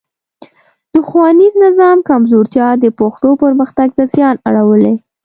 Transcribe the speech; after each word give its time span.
د 0.93 0.95
ښوونیز 1.07 1.53
نظام 1.65 1.97
کمزورتیا 2.09 2.67
د 2.83 2.85
پښتو 2.99 3.29
پرمختګ 3.43 3.89
ته 3.97 4.03
زیان 4.13 4.35
اړولی. 4.49 4.95